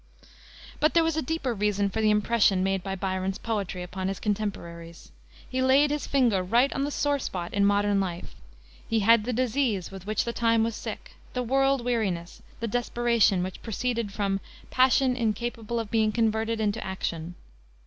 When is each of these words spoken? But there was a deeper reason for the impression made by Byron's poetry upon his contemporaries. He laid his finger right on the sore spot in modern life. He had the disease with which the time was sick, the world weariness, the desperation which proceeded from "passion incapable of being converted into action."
But 0.79 0.95
there 0.95 1.03
was 1.03 1.15
a 1.15 1.21
deeper 1.21 1.53
reason 1.53 1.91
for 1.91 2.01
the 2.01 2.09
impression 2.09 2.63
made 2.63 2.81
by 2.81 2.95
Byron's 2.95 3.37
poetry 3.37 3.83
upon 3.83 4.07
his 4.07 4.19
contemporaries. 4.19 5.11
He 5.47 5.61
laid 5.61 5.91
his 5.91 6.07
finger 6.07 6.41
right 6.41 6.73
on 6.73 6.85
the 6.85 6.89
sore 6.89 7.19
spot 7.19 7.53
in 7.53 7.67
modern 7.67 7.99
life. 7.99 8.33
He 8.87 9.01
had 9.01 9.25
the 9.25 9.31
disease 9.31 9.91
with 9.91 10.07
which 10.07 10.23
the 10.23 10.33
time 10.33 10.63
was 10.63 10.75
sick, 10.75 11.11
the 11.33 11.43
world 11.43 11.85
weariness, 11.85 12.41
the 12.61 12.67
desperation 12.67 13.43
which 13.43 13.61
proceeded 13.61 14.11
from 14.11 14.39
"passion 14.71 15.15
incapable 15.15 15.79
of 15.79 15.91
being 15.91 16.11
converted 16.11 16.59
into 16.59 16.83
action." 16.83 17.35